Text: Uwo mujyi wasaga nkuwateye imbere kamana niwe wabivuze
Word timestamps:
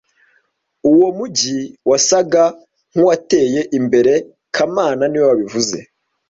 Uwo 0.91 1.07
mujyi 1.17 1.59
wasaga 1.89 2.43
nkuwateye 2.91 3.61
imbere 3.77 4.13
kamana 4.55 5.03
niwe 5.07 5.25
wabivuze 5.31 5.77